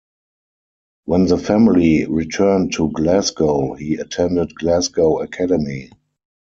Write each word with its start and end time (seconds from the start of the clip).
When 1.05 1.27
the 1.27 1.37
family 1.37 2.07
returned 2.07 2.73
to 2.73 2.89
Glasgow 2.89 3.73
he 3.75 3.97
attended 3.97 4.55
Glasgow 4.55 5.21
Academy. 5.21 5.91